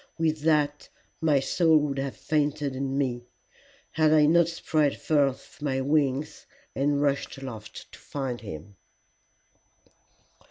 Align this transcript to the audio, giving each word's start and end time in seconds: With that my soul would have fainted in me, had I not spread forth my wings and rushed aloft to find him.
With 0.17 0.39
that 0.39 0.89
my 1.21 1.39
soul 1.39 1.77
would 1.77 1.99
have 1.99 2.15
fainted 2.17 2.75
in 2.75 2.97
me, 2.97 3.27
had 3.91 4.11
I 4.11 4.25
not 4.25 4.47
spread 4.47 4.99
forth 4.99 5.61
my 5.61 5.79
wings 5.79 6.47
and 6.75 6.99
rushed 6.99 7.37
aloft 7.37 7.91
to 7.91 7.99
find 7.99 8.41
him. 8.41 8.77